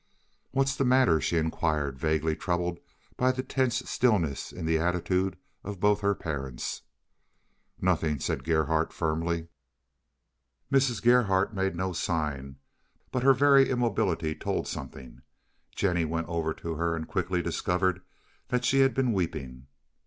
[0.49, 2.79] "What's the matter?" she inquired, vaguely troubled
[3.17, 6.81] by the tense stillness in the attitude of both her parents.
[7.79, 9.49] "Nothing," said Gerhardt firmly.
[10.71, 11.03] Mrs.
[11.03, 12.55] Gerhardt made no sign,
[13.11, 15.21] but her very immobility told something.
[15.75, 18.01] Jennie went over to her and quickly discovered
[18.47, 19.67] that she had been weeping.